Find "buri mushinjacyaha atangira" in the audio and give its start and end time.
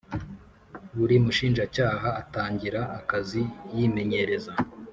0.97-2.81